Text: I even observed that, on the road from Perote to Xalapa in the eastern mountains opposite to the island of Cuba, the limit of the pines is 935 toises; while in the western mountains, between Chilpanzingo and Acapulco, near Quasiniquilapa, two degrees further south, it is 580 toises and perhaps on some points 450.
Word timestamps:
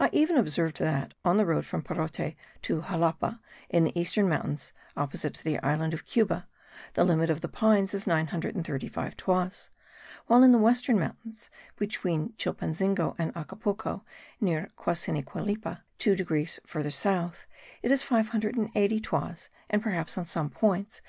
I 0.00 0.10
even 0.12 0.36
observed 0.36 0.80
that, 0.80 1.14
on 1.24 1.36
the 1.36 1.46
road 1.46 1.64
from 1.64 1.80
Perote 1.80 2.34
to 2.62 2.82
Xalapa 2.82 3.38
in 3.68 3.84
the 3.84 3.96
eastern 3.96 4.28
mountains 4.28 4.72
opposite 4.96 5.34
to 5.34 5.44
the 5.44 5.60
island 5.60 5.94
of 5.94 6.04
Cuba, 6.04 6.48
the 6.94 7.04
limit 7.04 7.30
of 7.30 7.42
the 7.42 7.48
pines 7.48 7.94
is 7.94 8.08
935 8.08 9.16
toises; 9.16 9.70
while 10.26 10.42
in 10.42 10.50
the 10.50 10.58
western 10.58 10.98
mountains, 10.98 11.48
between 11.76 12.30
Chilpanzingo 12.32 13.14
and 13.18 13.30
Acapulco, 13.36 14.04
near 14.40 14.68
Quasiniquilapa, 14.76 15.82
two 15.98 16.16
degrees 16.16 16.58
further 16.66 16.90
south, 16.90 17.46
it 17.84 17.92
is 17.92 18.02
580 18.02 18.98
toises 19.00 19.48
and 19.70 19.80
perhaps 19.80 20.18
on 20.18 20.26
some 20.26 20.50
points 20.50 20.94
450. 20.98 21.06